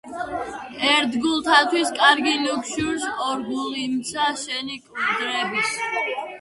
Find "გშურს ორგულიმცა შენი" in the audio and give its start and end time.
2.69-4.83